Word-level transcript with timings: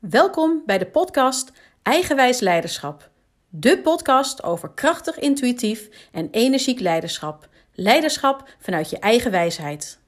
Welkom 0.00 0.62
bij 0.66 0.78
de 0.78 0.86
podcast 0.86 1.52
Eigenwijs 1.82 2.40
Leiderschap. 2.40 3.10
De 3.48 3.78
podcast 3.78 4.42
over 4.42 4.70
krachtig, 4.70 5.18
intuïtief 5.18 6.08
en 6.12 6.28
energiek 6.30 6.80
leiderschap. 6.80 7.48
Leiderschap 7.72 8.48
vanuit 8.58 8.90
je 8.90 8.98
eigen 8.98 9.30
wijsheid. 9.30 9.98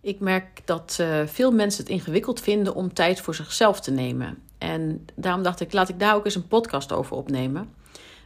Ik 0.00 0.20
merk 0.20 0.60
dat 0.64 0.98
uh, 1.00 1.26
veel 1.26 1.52
mensen 1.52 1.82
het 1.82 1.92
ingewikkeld 1.92 2.40
vinden 2.40 2.74
om 2.74 2.94
tijd 2.94 3.20
voor 3.20 3.34
zichzelf 3.34 3.80
te 3.80 3.90
nemen. 3.90 4.42
En 4.58 5.04
daarom 5.14 5.42
dacht 5.42 5.60
ik, 5.60 5.72
laat 5.72 5.88
ik 5.88 5.98
daar 5.98 6.14
ook 6.14 6.24
eens 6.24 6.34
een 6.34 6.48
podcast 6.48 6.92
over 6.92 7.16
opnemen. 7.16 7.74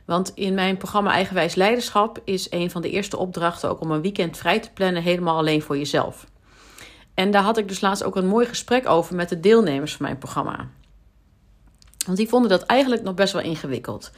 Want 0.05 0.33
in 0.35 0.55
mijn 0.55 0.77
programma 0.77 1.11
Eigenwijs 1.11 1.55
Leiderschap 1.55 2.21
is 2.25 2.51
een 2.51 2.71
van 2.71 2.83
de 2.83 2.91
eerste 2.91 3.17
opdrachten 3.17 3.71
ook 3.71 3.81
om 3.81 3.91
een 3.91 4.03
weekend 4.03 4.37
vrij 4.37 4.61
te 4.61 4.71
plannen, 4.71 5.03
helemaal 5.03 5.37
alleen 5.37 5.63
voor 5.63 5.79
jezelf. 5.79 6.27
En 7.17 7.31
daar 7.31 7.43
had 7.43 7.59
ik 7.59 7.69
dus 7.69 7.81
laatst 7.81 8.05
ook 8.05 8.17
een 8.17 8.27
mooi 8.27 8.47
gesprek 8.47 8.89
over 8.89 9.15
met 9.15 9.29
de 9.29 9.41
deelnemers 9.41 9.97
van 9.97 10.07
mijn 10.07 10.19
programma. 10.19 10.69
Want 12.07 12.19
die 12.19 12.29
vonden 12.29 12.51
dat 12.51 12.63
eigenlijk 12.63 13.03
nog 13.03 13.15
best 13.15 13.33
wel 13.33 13.43
ingewikkeld. 13.43 14.11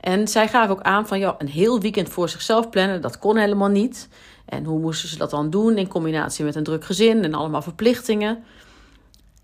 En 0.00 0.28
zij 0.28 0.48
gaven 0.48 0.70
ook 0.70 0.82
aan 0.82 1.06
van 1.06 1.18
ja, 1.18 1.34
een 1.38 1.48
heel 1.48 1.80
weekend 1.80 2.08
voor 2.08 2.28
zichzelf 2.28 2.70
plannen, 2.70 3.00
dat 3.00 3.18
kon 3.18 3.36
helemaal 3.36 3.68
niet. 3.68 4.08
En 4.44 4.64
hoe 4.64 4.78
moesten 4.78 5.08
ze 5.08 5.18
dat 5.18 5.30
dan 5.30 5.50
doen 5.50 5.78
in 5.78 5.88
combinatie 5.88 6.44
met 6.44 6.54
een 6.54 6.64
druk 6.64 6.84
gezin 6.84 7.24
en 7.24 7.34
allemaal 7.34 7.62
verplichtingen? 7.62 8.44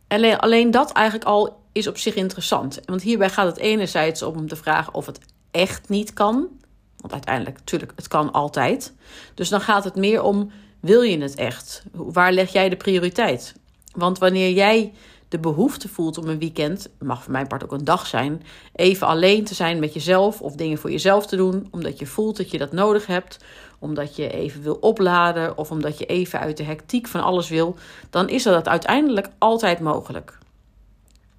Alleen, 0.08 0.38
alleen 0.38 0.70
dat 0.70 0.92
eigenlijk 0.92 1.26
al 1.26 1.62
is 1.72 1.86
op 1.86 1.98
zich 1.98 2.14
interessant. 2.14 2.80
Want 2.84 3.02
hierbij 3.02 3.30
gaat 3.30 3.46
het 3.46 3.58
enerzijds 3.58 4.22
om 4.22 4.48
te 4.48 4.56
vragen 4.56 4.94
of 4.94 5.06
het 5.06 5.20
echt 5.50 5.88
niet 5.88 6.12
kan. 6.12 6.48
Want 6.96 7.12
uiteindelijk, 7.12 7.58
natuurlijk, 7.58 7.92
het 7.96 8.08
kan 8.08 8.32
altijd. 8.32 8.94
Dus 9.34 9.48
dan 9.48 9.60
gaat 9.60 9.84
het 9.84 9.94
meer 9.94 10.22
om 10.22 10.50
wil 10.80 11.02
je 11.02 11.18
het 11.18 11.34
echt? 11.34 11.82
Waar 11.92 12.32
leg 12.32 12.52
jij 12.52 12.68
de 12.68 12.76
prioriteit? 12.76 13.54
Want 13.94 14.18
wanneer 14.18 14.50
jij 14.50 14.92
de 15.28 15.38
behoefte 15.38 15.88
voelt 15.88 16.18
om 16.18 16.28
een 16.28 16.38
weekend, 16.38 16.88
mag 16.98 17.22
voor 17.22 17.32
mijn 17.32 17.46
part 17.46 17.64
ook 17.64 17.72
een 17.72 17.84
dag 17.84 18.06
zijn, 18.06 18.42
even 18.74 19.06
alleen 19.06 19.44
te 19.44 19.54
zijn 19.54 19.78
met 19.78 19.94
jezelf 19.94 20.40
of 20.40 20.54
dingen 20.54 20.78
voor 20.78 20.90
jezelf 20.90 21.26
te 21.26 21.36
doen, 21.36 21.68
omdat 21.70 21.98
je 21.98 22.06
voelt 22.06 22.36
dat 22.36 22.50
je 22.50 22.58
dat 22.58 22.72
nodig 22.72 23.06
hebt, 23.06 23.38
omdat 23.78 24.16
je 24.16 24.30
even 24.30 24.62
wil 24.62 24.74
opladen 24.74 25.58
of 25.58 25.70
omdat 25.70 25.98
je 25.98 26.06
even 26.06 26.40
uit 26.40 26.56
de 26.56 26.62
hectiek 26.62 27.06
van 27.06 27.22
alles 27.22 27.48
wil, 27.48 27.76
dan 28.10 28.28
is 28.28 28.42
dat 28.42 28.68
uiteindelijk 28.68 29.28
altijd 29.38 29.80
mogelijk. 29.80 30.38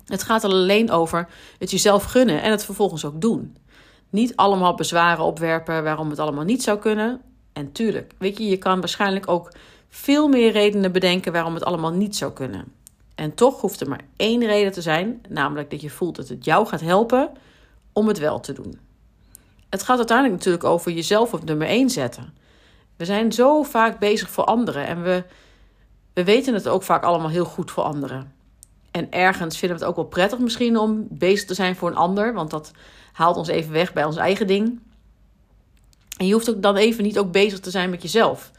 Het 0.06 0.24
gaat 0.24 0.44
er 0.44 0.50
alleen 0.50 0.92
over 0.92 1.28
het 1.58 1.72
jezelf 1.72 2.04
gunnen 2.04 2.42
en 2.42 2.52
het 2.52 2.66
vervolgens 2.66 3.06
ook 3.06 3.22
doen. 3.22 3.58
Niet 4.10 4.36
allemaal 4.36 4.76
bezwaren 4.76 5.24
opwerpen 5.24 5.84
waarom 5.84 6.10
het 6.10 6.20
allemaal 6.20 6.44
niet 6.44 6.64
zou 6.64 6.80
kunnen. 6.80 7.22
En 7.62 7.72
tuurlijk, 7.72 8.14
weet 8.18 8.38
je, 8.38 8.44
je 8.46 8.58
kan 8.58 8.80
waarschijnlijk 8.80 9.28
ook 9.30 9.52
veel 9.90 10.28
meer 10.28 10.52
redenen 10.52 10.92
bedenken 10.92 11.32
waarom 11.32 11.54
het 11.54 11.64
allemaal 11.64 11.92
niet 11.92 12.16
zou 12.16 12.32
kunnen. 12.32 12.74
En 13.16 13.34
toch 13.34 13.62
hoeft 13.62 13.82
er 13.82 13.90
maar 13.90 14.02
één 14.16 14.46
reden 14.46 14.72
te 14.72 14.82
zijn, 14.82 15.22
namelijk 15.30 15.72
dat 15.72 15.82
je 15.82 15.90
voelt 15.90 16.16
dat 16.16 16.28
het 16.28 16.46
jou 16.46 16.68
gaat 16.68 16.82
helpen 16.82 17.30
om 17.94 18.08
het 18.08 18.18
wel 18.18 18.40
te 18.40 18.54
doen. 18.54 18.80
Het 19.70 19.84
gaat 19.84 19.98
uiteindelijk 19.98 20.38
natuurlijk 20.38 20.64
over 20.64 20.92
jezelf 20.92 21.34
op 21.34 21.46
nummer 21.46 21.68
één 21.68 21.90
zetten. 21.90 22.34
We 22.96 23.06
zijn 23.06 23.32
zo 23.32 23.64
vaak 23.64 24.00
bezig 24.00 24.30
voor 24.30 24.44
anderen 24.44 24.88
en 24.88 25.04
we, 25.04 25.24
we 26.14 26.24
weten 26.24 26.54
het 26.54 26.68
ook 26.68 26.84
vaak 26.84 27.04
allemaal 27.04 27.30
heel 27.30 27.46
goed 27.46 27.72
voor 27.72 27.84
anderen. 27.84 28.34
En 28.92 29.12
ergens 29.12 29.58
vinden 29.58 29.78
we 29.78 29.84
het 29.84 29.92
ook 29.94 30.00
wel 30.02 30.10
prettig 30.10 30.40
misschien 30.40 30.78
om 30.78 31.08
bezig 31.10 31.48
te 31.48 31.54
zijn 31.54 31.76
voor 31.76 31.90
een 31.90 31.96
ander, 31.96 32.34
want 32.34 32.50
dat 32.50 32.72
haalt 33.12 33.38
ons 33.38 33.48
even 33.48 33.72
weg 33.72 33.94
bij 33.94 34.04
ons 34.04 34.18
eigen 34.18 34.48
ding. 34.48 34.80
En 36.22 36.28
je 36.28 36.34
hoeft 36.34 36.50
ook 36.50 36.62
dan 36.62 36.76
even 36.76 37.04
niet 37.04 37.20
ook 37.20 37.32
bezig 37.32 37.60
te 37.60 37.70
zijn 37.70 37.90
met 37.90 38.02
jezelf. 38.02 38.52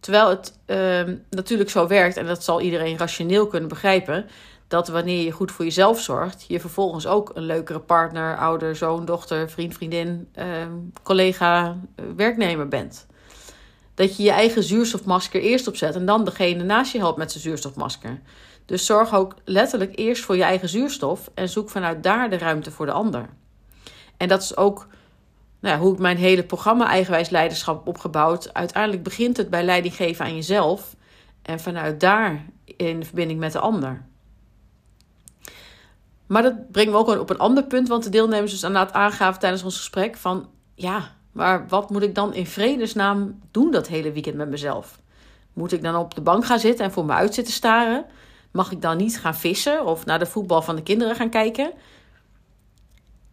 Terwijl 0.00 0.28
het 0.28 0.58
uh, 0.66 1.14
natuurlijk 1.30 1.70
zo 1.70 1.86
werkt, 1.86 2.16
en 2.16 2.26
dat 2.26 2.44
zal 2.44 2.60
iedereen 2.60 2.98
rationeel 2.98 3.46
kunnen 3.46 3.68
begrijpen, 3.68 4.26
dat 4.68 4.88
wanneer 4.88 5.24
je 5.24 5.30
goed 5.30 5.52
voor 5.52 5.64
jezelf 5.64 6.00
zorgt, 6.00 6.44
je 6.48 6.60
vervolgens 6.60 7.06
ook 7.06 7.30
een 7.34 7.42
leukere 7.42 7.80
partner, 7.80 8.36
ouder, 8.36 8.76
zoon, 8.76 9.04
dochter, 9.04 9.50
vriend, 9.50 9.74
vriendin, 9.74 10.28
uh, 10.38 10.44
collega, 11.02 11.76
uh, 11.96 12.04
werknemer 12.16 12.68
bent. 12.68 13.06
Dat 13.94 14.16
je 14.16 14.22
je 14.22 14.30
eigen 14.30 14.62
zuurstofmasker 14.62 15.40
eerst 15.40 15.68
opzet 15.68 15.94
en 15.94 16.06
dan 16.06 16.24
degene 16.24 16.62
naast 16.62 16.92
je 16.92 16.98
helpt 16.98 17.18
met 17.18 17.30
zijn 17.30 17.42
zuurstofmasker. 17.42 18.20
Dus 18.66 18.86
zorg 18.86 19.14
ook 19.14 19.34
letterlijk 19.44 19.98
eerst 19.98 20.24
voor 20.24 20.36
je 20.36 20.42
eigen 20.42 20.68
zuurstof 20.68 21.30
en 21.34 21.48
zoek 21.48 21.70
vanuit 21.70 22.02
daar 22.02 22.30
de 22.30 22.38
ruimte 22.38 22.70
voor 22.70 22.86
de 22.86 22.92
ander. 22.92 23.28
En 24.16 24.28
dat 24.28 24.42
is 24.42 24.56
ook 24.56 24.86
nou, 25.62 25.78
hoe 25.78 25.92
ik 25.92 25.98
mijn 25.98 26.16
hele 26.16 26.44
programma 26.44 26.88
Eigenwijs 26.88 27.28
Leiderschap 27.28 27.86
opgebouwd. 27.86 28.54
Uiteindelijk 28.54 29.02
begint 29.02 29.36
het 29.36 29.50
bij 29.50 29.64
leiding 29.64 29.94
geven 29.94 30.24
aan 30.24 30.34
jezelf. 30.34 30.96
En 31.42 31.60
vanuit 31.60 32.00
daar 32.00 32.44
in 32.64 33.04
verbinding 33.04 33.40
met 33.40 33.52
de 33.52 33.58
ander. 33.58 34.04
Maar 36.26 36.42
dat 36.42 36.70
brengt 36.70 36.90
me 36.90 36.96
ook 36.96 37.08
op 37.08 37.30
een 37.30 37.38
ander 37.38 37.64
punt. 37.64 37.88
Want 37.88 38.04
de 38.04 38.10
deelnemers 38.10 38.50
dus 38.50 38.62
het 38.62 38.92
aangaven 38.92 39.40
tijdens 39.40 39.62
ons 39.62 39.76
gesprek 39.76 40.16
van... 40.16 40.48
Ja, 40.74 41.14
maar 41.32 41.68
wat 41.68 41.90
moet 41.90 42.02
ik 42.02 42.14
dan 42.14 42.34
in 42.34 42.46
vredesnaam 42.46 43.40
doen 43.50 43.70
dat 43.70 43.88
hele 43.88 44.12
weekend 44.12 44.36
met 44.36 44.48
mezelf? 44.48 45.00
Moet 45.52 45.72
ik 45.72 45.82
dan 45.82 45.96
op 45.96 46.14
de 46.14 46.20
bank 46.20 46.44
gaan 46.44 46.58
zitten 46.58 46.84
en 46.84 46.92
voor 46.92 47.04
me 47.04 47.12
uit 47.12 47.34
zitten 47.34 47.54
staren? 47.54 48.04
Mag 48.50 48.70
ik 48.70 48.82
dan 48.82 48.96
niet 48.96 49.20
gaan 49.20 49.34
vissen 49.34 49.86
of 49.86 50.04
naar 50.04 50.18
de 50.18 50.26
voetbal 50.26 50.62
van 50.62 50.76
de 50.76 50.82
kinderen 50.82 51.16
gaan 51.16 51.30
kijken? 51.30 51.72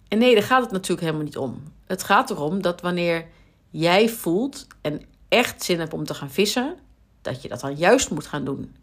En 0.07 0.17
nee, 0.17 0.33
daar 0.33 0.43
gaat 0.43 0.61
het 0.61 0.71
natuurlijk 0.71 1.01
helemaal 1.01 1.25
niet 1.25 1.37
om. 1.37 1.63
Het 1.89 2.03
gaat 2.03 2.29
erom 2.29 2.61
dat 2.61 2.81
wanneer 2.81 3.25
jij 3.69 4.09
voelt 4.09 4.67
en 4.81 5.01
echt 5.27 5.63
zin 5.63 5.79
hebt 5.79 5.93
om 5.93 6.05
te 6.05 6.13
gaan 6.13 6.29
vissen, 6.29 6.77
dat 7.21 7.41
je 7.41 7.49
dat 7.49 7.59
dan 7.59 7.75
juist 7.75 8.09
moet 8.09 8.27
gaan 8.27 8.45
doen. 8.45 8.75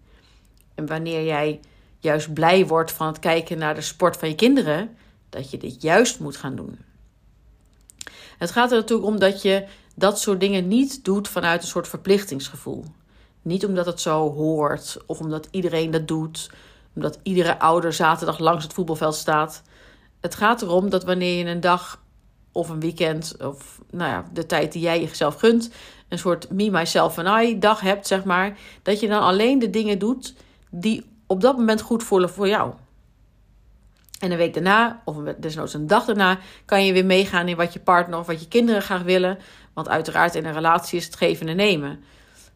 En 0.74 0.86
wanneer 0.86 1.24
jij 1.24 1.60
juist 1.98 2.32
blij 2.32 2.66
wordt 2.66 2.92
van 2.92 3.06
het 3.06 3.18
kijken 3.18 3.58
naar 3.58 3.74
de 3.74 3.80
sport 3.80 4.16
van 4.16 4.28
je 4.28 4.34
kinderen, 4.34 4.96
dat 5.28 5.50
je 5.50 5.58
dit 5.58 5.82
juist 5.82 6.20
moet 6.20 6.36
gaan 6.36 6.56
doen. 6.56 6.78
Het 8.38 8.50
gaat 8.50 8.70
er 8.70 8.76
natuurlijk 8.76 9.08
om 9.08 9.18
dat 9.18 9.42
je 9.42 9.66
dat 9.94 10.20
soort 10.20 10.40
dingen 10.40 10.68
niet 10.68 11.04
doet 11.04 11.28
vanuit 11.28 11.62
een 11.62 11.68
soort 11.68 11.88
verplichtingsgevoel. 11.88 12.84
Niet 13.42 13.66
omdat 13.66 13.86
het 13.86 14.00
zo 14.00 14.32
hoort 14.32 14.96
of 15.06 15.20
omdat 15.20 15.48
iedereen 15.50 15.90
dat 15.90 16.08
doet, 16.08 16.50
omdat 16.94 17.18
iedere 17.22 17.58
ouder 17.58 17.92
zaterdag 17.92 18.38
langs 18.38 18.64
het 18.64 18.72
voetbalveld 18.72 19.14
staat. 19.14 19.62
Het 20.20 20.34
gaat 20.34 20.62
erom 20.62 20.90
dat 20.90 21.04
wanneer 21.04 21.38
je 21.38 21.50
een 21.50 21.60
dag 21.60 22.04
of 22.56 22.68
een 22.68 22.80
weekend 22.80 23.36
of 23.40 23.80
nou 23.90 24.10
ja, 24.10 24.24
de 24.32 24.46
tijd 24.46 24.72
die 24.72 24.82
jij 24.82 25.00
jezelf 25.00 25.34
gunt, 25.34 25.70
een 26.08 26.18
soort 26.18 26.50
me, 26.50 26.70
myself 26.70 27.18
en 27.18 27.42
I 27.42 27.58
dag 27.58 27.80
hebt, 27.80 28.06
zeg 28.06 28.24
maar, 28.24 28.58
dat 28.82 29.00
je 29.00 29.08
dan 29.08 29.22
alleen 29.22 29.58
de 29.58 29.70
dingen 29.70 29.98
doet 29.98 30.34
die 30.70 31.04
op 31.26 31.40
dat 31.40 31.56
moment 31.56 31.80
goed 31.80 32.02
voelen 32.02 32.30
voor 32.30 32.48
jou. 32.48 32.72
En 34.18 34.30
een 34.30 34.36
week 34.36 34.54
daarna, 34.54 35.02
of 35.04 35.16
desnoods 35.38 35.74
een 35.74 35.86
dag 35.86 36.04
daarna, 36.04 36.38
kan 36.64 36.84
je 36.84 36.92
weer 36.92 37.04
meegaan 37.04 37.48
in 37.48 37.56
wat 37.56 37.72
je 37.72 37.80
partner 37.80 38.18
of 38.18 38.26
wat 38.26 38.40
je 38.40 38.48
kinderen 38.48 38.82
graag 38.82 39.02
willen. 39.02 39.38
Want 39.72 39.88
uiteraard 39.88 40.34
in 40.34 40.44
een 40.44 40.52
relatie 40.52 40.98
is 40.98 41.04
het 41.04 41.16
geven 41.16 41.48
en 41.48 41.56
nemen. 41.56 42.04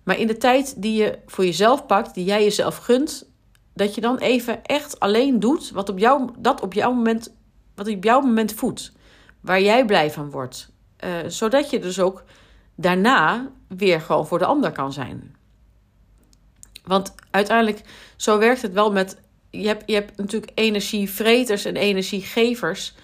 Maar 0.03 0.19
in 0.19 0.27
de 0.27 0.37
tijd 0.37 0.83
die 0.83 1.03
je 1.03 1.19
voor 1.27 1.45
jezelf 1.45 1.87
pakt, 1.87 2.15
die 2.15 2.25
jij 2.25 2.43
jezelf 2.43 2.77
gunt, 2.77 3.29
dat 3.75 3.95
je 3.95 4.01
dan 4.01 4.19
even 4.19 4.65
echt 4.65 5.01
alleen 5.01 5.41
doet 5.41 5.71
wat 5.71 5.89
op 5.89 5.99
jou, 5.99 6.31
dat 6.39 6.61
op 6.61 6.73
jouw 6.73 6.93
moment, 6.93 7.35
wat 7.75 7.89
op 7.89 8.05
jouw 8.05 8.21
moment 8.21 8.53
voedt 8.53 8.93
waar 9.41 9.61
jij 9.61 9.85
blij 9.85 10.11
van 10.11 10.31
wordt. 10.31 10.71
Uh, 11.05 11.11
zodat 11.27 11.71
je 11.71 11.79
dus 11.79 12.01
ook 12.01 12.23
daarna 12.75 13.51
weer 13.69 14.01
gewoon 14.01 14.27
voor 14.27 14.39
de 14.39 14.45
ander 14.45 14.73
kan 14.73 14.93
zijn. 14.93 15.37
Want 16.85 17.15
uiteindelijk, 17.31 17.83
zo 18.17 18.39
werkt 18.39 18.63
het 18.63 18.73
wel 18.73 18.93
met. 18.93 19.21
Je 19.51 19.67
hebt, 19.67 19.83
je 19.87 19.95
hebt 19.95 20.17
natuurlijk 20.17 20.53
energievreters 20.55 21.65
en 21.65 21.77
energiegevers. 21.77 22.95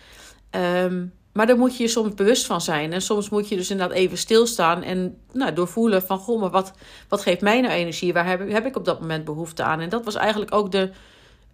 Um, 0.51 1.13
maar 1.37 1.47
daar 1.47 1.57
moet 1.57 1.77
je 1.77 1.83
je 1.83 1.89
soms 1.89 2.15
bewust 2.15 2.47
van 2.47 2.61
zijn. 2.61 2.93
En 2.93 3.03
soms 3.03 3.29
moet 3.29 3.49
je 3.49 3.57
dus 3.57 3.71
inderdaad 3.71 3.97
even 3.97 4.19
stilstaan 4.19 4.83
en 4.83 5.21
nou, 5.33 5.53
doorvoelen 5.53 6.03
van... 6.03 6.19
goh, 6.19 6.41
maar 6.41 6.51
wat, 6.51 6.73
wat 7.09 7.21
geeft 7.21 7.41
mij 7.41 7.61
nou 7.61 7.75
energie? 7.75 8.13
Waar 8.13 8.27
heb, 8.27 8.51
heb 8.51 8.67
ik 8.67 8.77
op 8.77 8.85
dat 8.85 9.01
moment 9.01 9.25
behoefte 9.25 9.63
aan? 9.63 9.81
En 9.81 9.89
dat 9.89 10.05
was 10.05 10.15
eigenlijk 10.15 10.55
ook 10.55 10.73
de, 10.73 10.91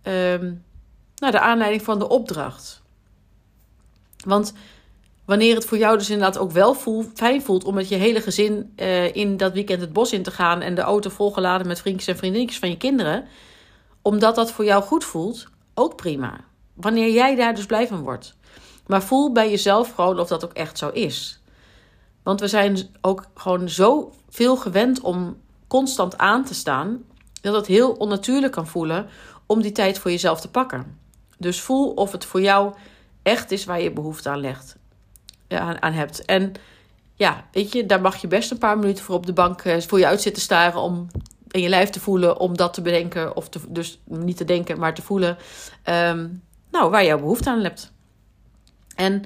um, 0.03 0.65
nou, 1.17 1.33
de 1.33 1.41
aanleiding 1.41 1.83
van 1.83 1.99
de 1.99 2.09
opdracht. 2.09 2.82
Want 4.25 4.53
wanneer 5.25 5.55
het 5.55 5.65
voor 5.65 5.79
jou 5.79 5.99
dus 5.99 6.11
inderdaad 6.11 6.39
ook 6.39 6.51
wel 6.51 6.77
fijn 7.15 7.43
voelt 7.43 7.65
om 7.65 7.75
met 7.75 7.89
je 7.89 7.95
hele 7.95 8.21
gezin 8.21 8.73
uh, 8.77 9.15
in 9.15 9.37
dat 9.37 9.53
weekend 9.53 9.81
het 9.81 9.93
bos 9.93 10.13
in 10.13 10.23
te 10.23 10.31
gaan 10.31 10.61
en 10.61 10.75
de 10.75 10.81
auto 10.81 11.11
volgeladen 11.11 11.67
met 11.67 11.81
vriendjes 11.81 12.09
en 12.09 12.17
vriendinnetjes 12.17 12.59
van 12.59 12.69
je 12.69 12.77
kinderen, 12.77 13.25
omdat 14.03 14.35
dat 14.35 14.53
voor 14.53 14.65
jou 14.65 14.83
goed 14.83 15.05
voelt, 15.05 15.47
ook 15.75 15.97
prima. 15.97 16.41
Wanneer 16.75 17.13
jij 17.13 17.37
daar 17.37 17.55
dus 17.55 17.67
blij 17.67 17.87
van 17.87 18.01
wordt. 18.01 18.35
Maar 18.87 19.03
voel 19.03 19.33
bij 19.33 19.51
jezelf 19.51 19.95
gewoon 19.95 20.21
of 20.21 20.29
dat 20.29 20.45
ook 20.45 20.53
echt 20.53 20.79
zo 20.79 20.89
is. 20.89 21.41
Want 22.23 22.41
we 22.41 22.49
zijn 22.49 22.79
ook 23.01 23.25
gewoon 23.35 23.69
zo 23.69 24.13
veel 24.29 24.57
gewend 24.57 25.01
om 25.01 25.37
constant 25.67 26.19
aan 26.19 26.45
te 26.45 26.55
staan, 26.55 27.03
dat 27.41 27.55
het 27.55 27.67
heel 27.67 27.93
onnatuurlijk 27.93 28.53
kan 28.53 28.67
voelen 28.67 29.09
om 29.47 29.63
die 29.63 29.73
tijd 29.73 29.99
voor 29.99 30.11
jezelf 30.11 30.41
te 30.41 30.51
pakken. 30.51 30.99
Dus 31.39 31.61
voel 31.61 31.91
of 31.91 32.13
het 32.13 32.25
voor 32.25 32.41
jou 32.41 32.75
echt 33.23 33.51
is 33.51 33.65
waar 33.65 33.81
je 33.81 33.93
behoefte 33.93 34.29
aan 34.29 34.41
legt. 34.41 34.77
Aan, 35.49 35.83
aan 35.83 35.93
hebt. 35.93 36.25
En 36.25 36.53
ja, 37.15 37.45
weet 37.53 37.73
je, 37.73 37.87
daar 37.87 38.01
mag 38.01 38.17
je 38.17 38.27
best 38.27 38.51
een 38.51 38.59
paar 38.59 38.79
minuten 38.79 39.05
voor 39.05 39.15
op 39.15 39.27
de 39.27 39.33
bank 39.33 39.61
eh, 39.61 39.81
voor 39.81 39.99
je 39.99 40.07
uit 40.07 40.23
zitten 40.23 40.43
staren 40.43 40.81
om 40.81 41.07
in 41.51 41.61
je 41.61 41.69
lijf 41.69 41.91
te 41.91 42.01
voelen 42.01 42.39
om 42.39 42.57
dat 42.57 42.75
te 42.75 42.83
bedenken, 42.83 43.37
of 43.37 43.49
te, 43.49 43.61
dus 43.69 44.01
niet 44.05 44.37
te 44.37 44.45
denken, 44.45 44.79
maar 44.79 44.95
te 44.95 45.03
voelen, 45.03 45.37
ehm, 45.83 46.29
nou, 46.71 46.91
waar 46.91 47.05
jouw 47.05 47.19
behoefte 47.19 47.51
aan 47.51 47.63
hebt. 47.63 47.93
En 48.95 49.25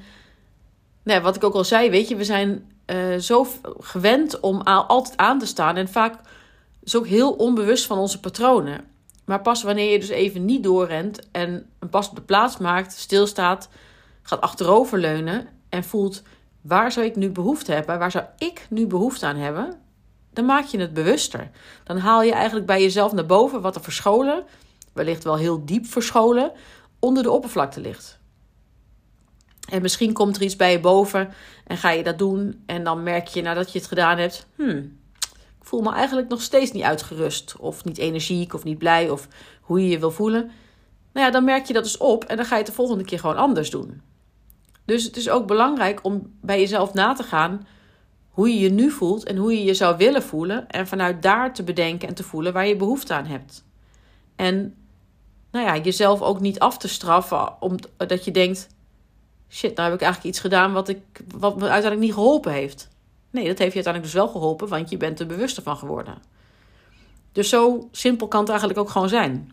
nou, 1.02 1.20
wat 1.22 1.36
ik 1.36 1.44
ook 1.44 1.54
al 1.54 1.64
zei, 1.64 1.90
weet 1.90 2.08
je, 2.08 2.16
we 2.16 2.24
zijn 2.24 2.70
uh, 2.86 3.16
zo 3.16 3.46
gewend 3.78 4.40
om 4.40 4.60
altijd 4.60 5.16
aan 5.16 5.38
te 5.38 5.46
staan 5.46 5.76
en 5.76 5.88
vaak 5.88 6.20
is 6.82 6.96
ook 6.96 7.06
heel 7.06 7.32
onbewust 7.32 7.86
van 7.86 7.98
onze 7.98 8.20
patronen. 8.20 8.84
Maar 9.24 9.42
pas 9.42 9.62
wanneer 9.62 9.92
je 9.92 9.98
dus 9.98 10.08
even 10.08 10.44
niet 10.44 10.62
doorrent 10.62 11.30
en 11.30 11.66
een 11.78 11.88
pas 11.88 12.08
op 12.08 12.14
de 12.16 12.22
plaats 12.22 12.58
maakt, 12.58 12.92
stilstaat, 12.92 13.68
gaat 14.26 14.40
achteroverleunen 14.40 15.48
en 15.68 15.84
voelt 15.84 16.22
waar 16.60 16.92
zou 16.92 17.06
ik 17.06 17.16
nu 17.16 17.30
behoefte 17.30 17.72
hebben, 17.72 17.98
waar 17.98 18.10
zou 18.10 18.24
ik 18.38 18.66
nu 18.70 18.86
behoefte 18.86 19.26
aan 19.26 19.36
hebben, 19.36 19.80
dan 20.32 20.44
maak 20.44 20.64
je 20.64 20.78
het 20.78 20.94
bewuster. 20.94 21.50
Dan 21.84 21.98
haal 21.98 22.22
je 22.22 22.32
eigenlijk 22.32 22.66
bij 22.66 22.82
jezelf 22.82 23.12
naar 23.12 23.26
boven 23.26 23.60
wat 23.60 23.76
er 23.76 23.82
verscholen, 23.82 24.44
wellicht 24.92 25.24
wel 25.24 25.36
heel 25.36 25.64
diep 25.64 25.86
verscholen, 25.86 26.52
onder 26.98 27.22
de 27.22 27.30
oppervlakte 27.30 27.80
ligt. 27.80 28.18
En 29.68 29.82
misschien 29.82 30.12
komt 30.12 30.36
er 30.36 30.42
iets 30.42 30.56
bij 30.56 30.72
je 30.72 30.80
boven 30.80 31.32
en 31.66 31.76
ga 31.76 31.90
je 31.90 32.02
dat 32.02 32.18
doen. 32.18 32.62
En 32.66 32.84
dan 32.84 33.02
merk 33.02 33.26
je 33.26 33.42
nadat 33.42 33.72
je 33.72 33.78
het 33.78 33.88
gedaan 33.88 34.18
hebt: 34.18 34.46
hmm, 34.56 34.98
ik 35.60 35.66
voel 35.66 35.82
me 35.82 35.92
eigenlijk 35.92 36.28
nog 36.28 36.42
steeds 36.42 36.72
niet 36.72 36.82
uitgerust. 36.82 37.54
Of 37.58 37.84
niet 37.84 37.98
energiek 37.98 38.54
of 38.54 38.64
niet 38.64 38.78
blij 38.78 39.10
of 39.10 39.28
hoe 39.60 39.82
je 39.82 39.88
je 39.88 39.98
wil 39.98 40.10
voelen. 40.10 40.50
Nou 41.12 41.26
ja, 41.26 41.32
dan 41.32 41.44
merk 41.44 41.66
je 41.66 41.72
dat 41.72 41.82
dus 41.82 41.96
op 41.96 42.24
en 42.24 42.36
dan 42.36 42.44
ga 42.44 42.52
je 42.52 42.58
het 42.58 42.66
de 42.66 42.76
volgende 42.76 43.04
keer 43.04 43.18
gewoon 43.18 43.36
anders 43.36 43.70
doen. 43.70 44.02
Dus 44.86 45.04
het 45.04 45.16
is 45.16 45.28
ook 45.28 45.46
belangrijk 45.46 46.04
om 46.04 46.32
bij 46.40 46.60
jezelf 46.60 46.94
na 46.94 47.12
te 47.12 47.22
gaan 47.22 47.66
hoe 48.30 48.48
je 48.48 48.58
je 48.58 48.70
nu 48.70 48.90
voelt 48.90 49.24
en 49.24 49.36
hoe 49.36 49.52
je 49.52 49.64
je 49.64 49.74
zou 49.74 49.96
willen 49.96 50.22
voelen. 50.22 50.68
En 50.68 50.86
vanuit 50.86 51.22
daar 51.22 51.54
te 51.54 51.62
bedenken 51.62 52.08
en 52.08 52.14
te 52.14 52.22
voelen 52.22 52.52
waar 52.52 52.66
je 52.66 52.76
behoefte 52.76 53.14
aan 53.14 53.26
hebt. 53.26 53.64
En 54.36 54.74
nou 55.50 55.66
ja, 55.66 55.76
jezelf 55.76 56.20
ook 56.22 56.40
niet 56.40 56.58
af 56.58 56.78
te 56.78 56.88
straffen 56.88 57.62
omdat 57.62 58.24
je 58.24 58.30
denkt: 58.30 58.68
shit, 59.48 59.76
nou 59.76 59.88
heb 59.88 59.98
ik 59.98 60.04
eigenlijk 60.04 60.34
iets 60.34 60.44
gedaan 60.44 60.72
wat, 60.72 60.88
ik, 60.88 61.00
wat 61.38 61.54
me 61.56 61.62
uiteindelijk 61.62 62.00
niet 62.00 62.12
geholpen 62.12 62.52
heeft. 62.52 62.88
Nee, 63.30 63.46
dat 63.46 63.58
heeft 63.58 63.74
je 63.74 63.84
uiteindelijk 63.84 64.12
dus 64.12 64.22
wel 64.22 64.32
geholpen, 64.32 64.68
want 64.68 64.90
je 64.90 64.96
bent 64.96 65.20
er 65.20 65.26
bewuster 65.26 65.62
van 65.62 65.76
geworden. 65.76 66.18
Dus 67.32 67.48
zo 67.48 67.88
simpel 67.92 68.28
kan 68.28 68.40
het 68.40 68.48
eigenlijk 68.48 68.78
ook 68.78 68.90
gewoon 68.90 69.08
zijn. 69.08 69.50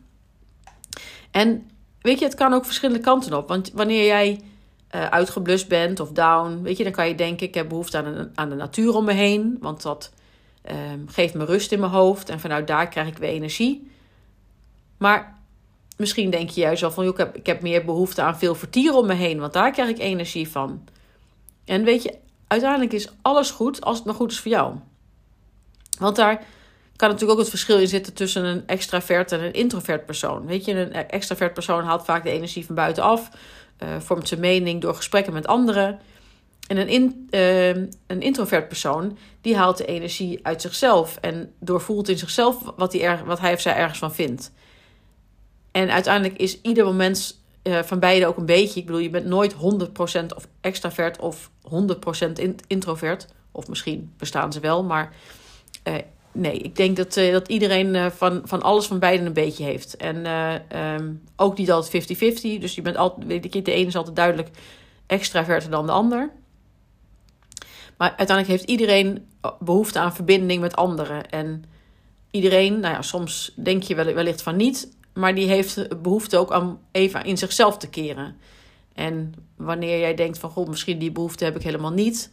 En 1.32 1.70
weet 2.02 2.20
je, 2.20 2.26
het 2.26 2.36
kan 2.36 2.54
ook 2.54 2.66
verschillende 2.66 3.02
kanten 3.02 3.34
op. 3.34 3.48
Want 3.48 3.72
wanneer 3.72 4.06
jij 4.06 4.42
uh, 4.96 5.08
uitgeblust 5.08 5.68
bent 5.68 6.00
of 6.00 6.12
down, 6.12 6.62
weet 6.62 6.78
je, 6.78 6.84
dan 6.84 6.92
kan 6.94 7.08
je 7.08 7.16
denken: 7.16 7.48
ik 7.48 7.54
heb 7.54 7.70
behoefte 7.70 7.98
aan, 7.98 8.32
aan 8.36 8.50
de 8.50 8.56
natuur 8.56 8.96
om 8.96 9.06
me 9.06 9.14
heen, 9.14 9.58
want 9.60 9.82
dat 9.82 10.12
uh, 10.72 10.76
geeft 11.06 11.34
me 11.34 11.46
rust 11.46 11.72
in 11.72 11.80
mijn 11.80 11.92
hoofd 11.92 12.30
en 12.30 12.40
vanuit 12.40 12.68
daar 12.68 12.88
krijg 12.88 13.08
ik 13.08 13.18
weer 13.18 13.30
energie. 13.30 13.92
Maar 14.98 15.40
misschien 15.98 16.30
denk 16.30 16.50
je 16.50 16.62
juist 16.62 16.84
al 16.84 16.92
van: 16.92 17.08
ik 17.08 17.18
heb, 17.18 17.36
ik 17.36 17.46
heb 17.46 17.62
meer 17.62 17.86
behoefte 17.86 18.22
aan 18.22 18.38
veel 18.38 18.56
vertier 18.56 18.94
om 18.94 19.08
me 19.08 19.14
heen, 19.14 19.40
want 19.40 19.54
daar 19.54 19.72
krijg 19.72 19.90
ik 19.90 20.00
energie 20.00 20.50
van. 20.50 20.84
En 21.66 21.84
weet 21.84 22.04
je, 22.04 22.18
uiteindelijk 22.48 22.94
is 22.94 23.10
alles 23.22 23.52
goed 23.52 23.82
als 23.82 23.98
het 23.98 24.06
maar 24.06 24.16
goed 24.16 24.32
is 24.32 24.40
voor 24.40 24.52
jou. 24.52 24.76
Want 26.00 26.16
daar 26.16 26.46
kan 26.96 27.10
natuurlijk 27.10 27.32
ook 27.32 27.46
het 27.46 27.50
verschil 27.50 27.80
in 27.80 27.88
zitten 27.88 28.14
tussen 28.14 28.46
een 28.46 28.68
extravert 28.68 29.32
en 29.32 29.44
een 29.44 29.54
introvert 29.54 30.06
persoon. 30.06 30.46
Weet 30.46 30.66
je, 30.66 30.74
een 30.74 30.94
extravert 30.94 31.54
persoon 31.54 31.84
haalt 31.84 32.06
vaak 32.06 32.24
de 32.24 32.30
energie 32.30 32.66
van 32.66 32.76
buitenaf 32.76 33.30
uh, 33.80 34.00
vormt 34.00 34.28
zijn 34.28 34.40
mening 34.40 34.82
door 34.82 34.96
gesprekken 34.96 35.34
met 35.34 35.48
anderen. 35.48 36.00
En 36.68 36.78
een, 36.78 36.88
in, 36.88 37.28
uh, 37.32 37.68
een 38.08 38.22
introvert 38.22 38.68
persoon, 38.68 39.18
die 39.42 39.56
haalt 39.56 39.78
de 39.78 39.86
energie 39.86 40.40
uit 40.42 40.62
zichzelf 40.62 41.18
en 41.22 41.54
doorvoelt 41.60 42.10
in 42.10 42.18
zichzelf 42.18 42.72
wat 42.76 42.94
hij, 42.94 43.24
wat 43.26 43.40
hij 43.40 43.54
of 43.54 43.62
zij 43.62 43.76
ergens 43.76 44.00
van 44.00 44.14
vindt. 44.14 44.52
En 45.72 45.92
uiteindelijk 45.92 46.38
is 46.38 46.62
ieder 46.62 46.86
moment 46.86 47.42
uh, 47.64 47.80
van 47.84 48.00
beide 48.00 48.28
ook 48.28 48.38
een 48.38 48.46
beetje. 48.46 48.80
Ik 48.80 48.86
bedoel, 48.86 49.02
je 49.02 49.10
bent 49.10 49.26
nooit 49.26 49.54
100% 49.54 49.58
of 50.36 50.48
extravert 50.62 51.20
of 51.20 51.50
100% 51.70 52.32
introvert. 52.68 53.28
Of 53.52 53.68
misschien 53.68 54.14
bestaan 54.18 54.54
ze 54.54 54.60
wel, 54.60 54.84
maar 54.84 55.14
nee, 56.34 56.58
ik 56.58 56.76
denk 56.76 56.98
dat, 56.98 57.18
uh, 57.18 57.32
dat 57.32 57.48
iedereen 57.48 57.96
uh, 57.96 58.06
van, 58.10 58.42
van 58.46 58.62
alles 58.62 58.86
van 58.86 59.00
beiden 59.00 59.26
een 59.26 59.34
beetje 59.34 59.64
heeft. 59.64 59.98
En 59.98 60.16
uh, 60.16 60.96
um, 60.96 61.22
ook 61.36 61.58
niet 61.58 61.72
altijd 61.72 62.12
50-50. 62.14 62.16
Dus 62.60 62.76
je 62.76 62.82
bent 62.82 62.98
altijd, 62.98 63.28
weet 63.28 63.56
ik, 63.56 63.66
de 63.66 63.72
ene 63.72 63.88
is 63.88 63.96
altijd 63.96 64.16
duidelijk 64.16 64.50
extraverter 65.06 65.70
dan 65.70 65.86
de 65.86 65.92
ander. 65.92 66.32
Maar 67.98 68.14
uiteindelijk 68.18 68.48
heeft 68.48 68.70
iedereen 68.70 69.28
behoefte 69.60 70.00
aan 70.00 70.16
verbinding 70.16 70.62
met 70.62 70.76
anderen. 70.76 71.30
En 71.30 71.64
iedereen, 72.32 72.80
nou 72.80 72.94
ja, 72.94 73.02
soms 73.02 73.54
denk 73.56 73.84
je 73.84 73.96
wellicht 73.96 74.42
van 74.42 74.56
niet, 74.56 74.98
maar 75.14 75.36
die 75.36 75.48
heeft 75.48 76.02
behoefte 76.02 76.38
ook 76.38 76.52
aan 76.52 76.80
even 76.92 77.24
in 77.24 77.38
zichzelf 77.38 77.78
te 77.78 77.90
keren. 77.90 78.38
En 78.94 79.34
wanneer 79.58 80.00
jij 80.00 80.14
denkt 80.14 80.38
van, 80.38 80.50
goh, 80.50 80.68
misschien 80.68 81.00
die 81.00 81.12
behoefte 81.12 81.44
heb 81.44 81.56
ik 81.56 81.64
helemaal 81.64 81.92
niet 81.92 82.32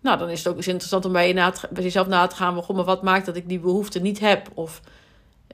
nou, 0.00 0.18
dan 0.18 0.28
is 0.28 0.38
het 0.38 0.48
ook 0.48 0.56
eens 0.56 0.68
interessant 0.68 1.04
om 1.04 1.12
bij, 1.12 1.52
jezelf 1.72 2.06
na 2.06 2.26
te 2.26 2.36
gaan. 2.36 2.54
Maar 2.54 2.84
wat 2.84 3.02
maakt 3.02 3.26
dat 3.26 3.36
ik 3.36 3.48
die 3.48 3.58
behoefte 3.58 4.00
niet 4.00 4.20
heb? 4.20 4.50
Of 4.54 4.80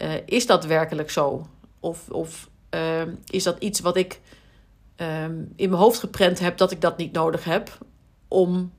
uh, 0.02 0.12
is 0.24 0.46
dat 0.46 0.64
werkelijk 0.64 1.10
zo? 1.10 1.46
Of, 1.80 2.10
of 2.10 2.48
uh, 2.74 3.02
is 3.26 3.42
dat 3.42 3.56
iets 3.58 3.80
wat 3.80 3.96
ik 3.96 4.20
uh, 4.96 5.24
in 5.56 5.70
mijn 5.70 5.72
hoofd 5.72 5.98
geprent 5.98 6.38
heb 6.38 6.56
dat 6.56 6.70
ik 6.70 6.80
dat 6.80 6.96
niet 6.96 7.12
nodig 7.12 7.44
heb 7.44 7.78
om 8.28 8.72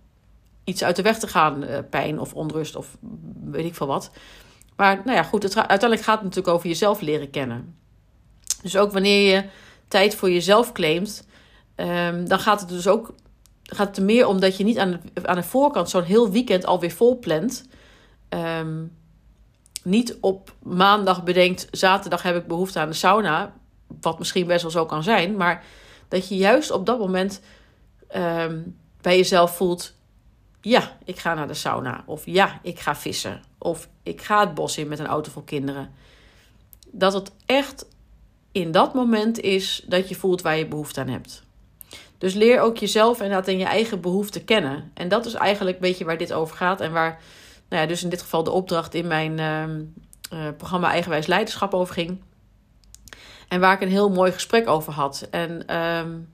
iets 0.64 0.84
uit 0.84 0.96
de 0.96 1.02
weg 1.02 1.19
te 1.19 1.28
gaan? 1.28 1.64
Uh, 1.64 1.78
pijn 1.90 2.19
of 2.19 2.34
onrust 2.34 2.75
of 2.75 2.98
weet 3.44 3.66
ik 3.66 3.75
veel 3.75 3.88
wat. 3.88 4.12
Maar 4.75 5.02
nou 5.06 5.18
ja, 5.18 5.24
goed, 5.24 5.44
het, 5.44 5.56
uiteindelijk 5.56 6.02
gaat 6.02 6.16
het 6.16 6.24
natuurlijk 6.24 6.56
over 6.56 6.68
jezelf 6.68 7.02
leren 7.02 7.30
kennen. 7.30 7.75
Dus 8.62 8.78
ook 8.78 8.92
wanneer 8.92 9.36
je 9.36 9.44
tijd 9.88 10.16
voor 10.16 10.31
jezelf 10.31 10.72
claimt, 10.72 11.28
um, 11.75 12.28
dan 12.28 12.40
gaat 12.40 12.60
het 12.60 12.69
dus 12.69 12.88
ook 12.88 13.14
gaat 13.68 13.88
het 13.88 13.98
er 13.98 14.04
meer 14.04 14.28
om 14.28 14.40
dat 14.40 14.58
je 14.58 14.64
niet 14.64 14.78
aan 14.78 14.92
de, 14.92 15.28
aan 15.28 15.36
de 15.36 15.44
voorkant 15.44 15.90
zo'n 15.90 16.04
heel 16.04 16.31
weekend 16.31 16.66
alweer 16.66 16.92
vol 16.92 17.19
plant. 17.19 17.68
Um, 18.30 18.96
niet 19.84 20.18
op 20.22 20.54
maandag 20.64 21.24
bedenkt, 21.24 21.68
zaterdag 21.72 22.22
heb 22.22 22.36
ik 22.36 22.48
behoefte 22.48 22.80
aan 22.80 22.90
de 22.90 22.96
sauna. 22.96 23.54
Wat 24.02 24.19
misschien 24.19 24.48
best 24.48 24.62
wel 24.62 24.72
zo 24.72 24.86
kan 24.86 25.04
zijn. 25.04 25.38
Maar 25.38 25.64
dat 26.08 26.28
je 26.28 26.36
juist 26.36 26.72
op 26.72 26.86
dat 26.86 27.00
moment 27.00 27.42
um, 28.16 28.78
bij 29.02 29.18
jezelf 29.18 29.56
voelt: 29.56 29.94
ja, 30.62 30.98
ik 31.06 31.19
ga 31.19 31.34
naar 31.34 31.48
de 31.48 31.54
sauna. 31.54 32.04
Of 32.06 32.25
ja, 32.25 32.60
ik 32.64 32.80
ga 32.80 32.96
vissen. 32.96 33.42
Of 33.58 33.90
ik 34.04 34.22
ga 34.22 34.40
het 34.40 34.54
bos 34.54 34.78
in 34.78 34.88
met 34.88 35.00
een 35.00 35.08
auto 35.08 35.31
vol 35.31 35.42
kinderen. 35.42 35.94
Dat 36.92 37.14
het 37.14 37.31
echt 37.46 37.86
in 38.52 38.71
dat 38.71 38.94
moment 38.94 39.40
is 39.40 39.83
dat 39.88 40.09
je 40.09 40.16
voelt 40.16 40.42
waar 40.42 40.57
je 40.57 40.68
behoefte 40.68 41.00
aan 41.00 41.07
hebt. 41.07 41.46
Dus 42.18 42.33
leer 42.33 42.62
ook 42.62 42.78
jezelf 42.78 43.19
en 43.19 43.30
dat 43.30 43.47
in 43.47 43.57
je 43.57 43.66
eigen 43.66 44.02
behoeften 44.02 44.44
kennen. 44.45 44.92
En 44.94 45.07
dat 45.07 45.26
is 45.26 45.33
eigenlijk 45.33 45.76
een 45.76 45.88
beetje 45.88 46.06
waar 46.06 46.18
dit 46.18 46.33
over 46.33 46.57
gaat. 46.57 46.81
En 46.81 46.92
waar, 46.92 47.21
nou 47.69 47.81
ja, 47.81 47.88
dus 47.88 48.04
in 48.04 48.09
dit 48.09 48.21
geval 48.21 48.44
de 48.44 48.52
opdracht 48.52 48.94
in 48.94 49.07
mijn 49.07 49.40
uh, 49.40 49.64
uh, 50.40 50.50
programma 50.57 50.90
Eigenwijs 50.90 51.28
Leiderschap 51.28 51.74
over 51.74 51.94
ging. 51.94 52.21
En 53.47 53.59
waar 53.59 53.74
ik 53.74 53.81
een 53.81 53.90
heel 53.90 54.09
mooi 54.09 54.31
gesprek 54.31 54.68
over 54.68 54.94
had. 54.94 55.28
En 55.31 55.76
um, 55.76 56.33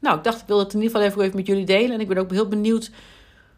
nou, 0.00 0.16
ik 0.16 0.24
dacht, 0.24 0.40
ik 0.40 0.46
wil 0.46 0.58
het 0.58 0.74
in 0.74 0.82
ieder 0.82 1.00
geval 1.00 1.22
even, 1.22 1.36
met 1.36 1.46
jullie 1.46 1.66
delen. 1.66 1.92
En 1.92 2.00
ik 2.00 2.08
ben 2.08 2.18
ook 2.18 2.30
heel 2.30 2.48
benieuwd 2.48 2.90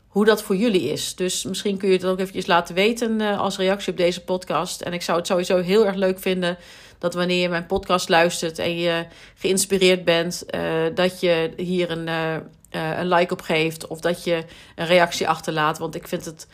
hoe 0.08 0.24
dat 0.24 0.42
voor 0.42 0.56
jullie 0.56 0.90
is. 0.90 1.14
Dus 1.14 1.44
misschien 1.44 1.76
kun 1.76 1.88
je 1.88 1.94
het 1.94 2.04
ook 2.04 2.18
eventjes 2.18 2.46
laten 2.46 2.74
weten 2.74 3.20
uh, 3.20 3.40
als 3.40 3.56
reactie 3.56 3.92
op 3.92 3.98
deze 3.98 4.24
podcast. 4.24 4.80
En 4.80 4.92
ik 4.92 5.02
zou 5.02 5.18
het 5.18 5.26
sowieso 5.26 5.60
heel 5.60 5.86
erg 5.86 5.94
leuk 5.94 6.18
vinden 6.18 6.58
dat 6.98 7.14
wanneer 7.14 7.40
je 7.40 7.48
mijn 7.48 7.66
podcast 7.66 8.08
luistert 8.08 8.58
en 8.58 8.76
je 8.76 9.06
geïnspireerd 9.34 10.04
bent, 10.04 10.44
uh, 10.54 10.60
dat 10.94 11.20
je 11.20 11.52
hier 11.56 11.90
een, 11.90 12.06
uh, 12.06 12.36
een 12.98 13.08
like 13.08 13.32
op 13.32 13.40
geeft 13.40 13.86
of 13.86 14.00
dat 14.00 14.24
je 14.24 14.44
een 14.74 14.86
reactie 14.86 15.28
achterlaat. 15.28 15.78
Want 15.78 15.94
ik 15.94 16.08
vind 16.08 16.24
het 16.24 16.46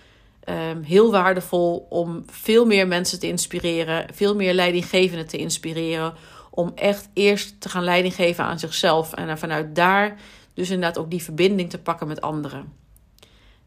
um, 0.48 0.82
heel 0.82 1.10
waardevol 1.10 1.86
om 1.88 2.24
veel 2.26 2.66
meer 2.66 2.86
mensen 2.86 3.20
te 3.20 3.26
inspireren, 3.26 4.06
veel 4.12 4.34
meer 4.34 4.54
leidinggevenden 4.54 5.26
te 5.26 5.36
inspireren. 5.36 6.14
Om 6.50 6.72
echt 6.74 7.08
eerst 7.14 7.60
te 7.60 7.68
gaan 7.68 7.84
leiding 7.84 8.14
geven 8.14 8.44
aan 8.44 8.58
zichzelf 8.58 9.12
en 9.12 9.38
vanuit 9.38 9.74
daar 9.74 10.16
dus 10.54 10.70
inderdaad 10.70 10.98
ook 10.98 11.10
die 11.10 11.22
verbinding 11.22 11.70
te 11.70 11.78
pakken 11.78 12.08
met 12.08 12.20
anderen. 12.20 12.72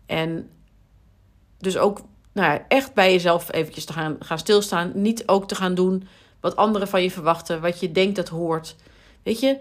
En 0.05 0.49
dus 1.59 1.77
ook 1.77 2.01
nou 2.31 2.53
ja, 2.53 2.65
echt 2.67 2.93
bij 2.93 3.11
jezelf 3.11 3.51
eventjes 3.51 3.85
te 3.85 3.93
gaan, 3.93 4.15
gaan 4.19 4.39
stilstaan. 4.39 4.91
Niet 4.93 5.27
ook 5.27 5.47
te 5.47 5.55
gaan 5.55 5.75
doen 5.75 6.07
wat 6.45 6.55
anderen 6.55 6.87
van 6.87 7.03
je 7.03 7.11
verwachten, 7.11 7.61
wat 7.61 7.79
je 7.79 7.91
denkt 7.91 8.15
dat 8.15 8.27
hoort. 8.27 8.75
Weet 9.23 9.39
je, 9.39 9.57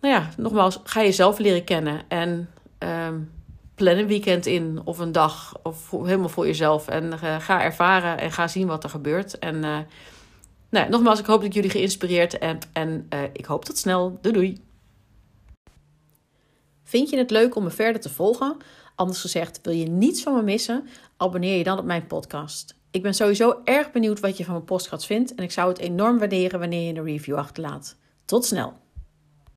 nou 0.00 0.14
ja, 0.14 0.30
nogmaals, 0.36 0.80
ga 0.84 1.02
jezelf 1.02 1.38
leren 1.38 1.64
kennen 1.64 2.02
en 2.08 2.48
um, 2.78 3.32
plan 3.74 3.96
een 3.96 4.06
weekend 4.06 4.46
in 4.46 4.80
of 4.84 4.98
een 4.98 5.12
dag 5.12 5.54
of 5.62 5.90
helemaal 5.90 6.28
voor 6.28 6.46
jezelf 6.46 6.88
en 6.88 7.04
uh, 7.04 7.40
ga 7.40 7.62
ervaren 7.62 8.18
en 8.18 8.32
ga 8.32 8.48
zien 8.48 8.66
wat 8.66 8.84
er 8.84 8.90
gebeurt. 8.90 9.38
En 9.38 9.54
uh, 9.54 9.78
nou, 10.68 10.88
nogmaals, 10.88 11.18
ik 11.18 11.26
hoop 11.26 11.38
dat 11.38 11.48
ik 11.48 11.54
jullie 11.54 11.70
geïnspireerd 11.70 12.36
heb 12.40 12.64
en 12.72 13.06
uh, 13.14 13.22
ik 13.32 13.44
hoop 13.44 13.64
tot 13.64 13.78
snel. 13.78 14.18
Doei 14.20 14.34
doei! 14.34 14.64
Vind 16.82 17.10
je 17.10 17.18
het 17.18 17.30
leuk 17.30 17.54
om 17.54 17.64
me 17.64 17.70
verder 17.70 18.00
te 18.00 18.10
volgen? 18.10 18.56
Anders 18.94 19.20
gezegd, 19.20 19.60
wil 19.62 19.74
je 19.74 19.88
niets 19.88 20.22
van 20.22 20.34
me 20.34 20.42
missen? 20.42 20.88
Abonneer 21.16 21.58
je 21.58 21.64
dan 21.64 21.78
op 21.78 21.84
mijn 21.84 22.06
podcast. 22.06 22.75
Ik 22.90 23.02
ben 23.02 23.14
sowieso 23.14 23.60
erg 23.64 23.92
benieuwd 23.92 24.20
wat 24.20 24.36
je 24.36 24.44
van 24.44 24.54
mijn 24.54 24.64
podcast 24.64 25.06
vindt 25.06 25.34
en 25.34 25.44
ik 25.44 25.52
zou 25.52 25.68
het 25.68 25.78
enorm 25.78 26.18
waarderen 26.18 26.58
wanneer 26.60 26.92
je 26.92 26.98
een 26.98 27.04
review 27.04 27.36
achterlaat. 27.36 27.96
Tot 28.24 28.44
snel! 28.44 28.85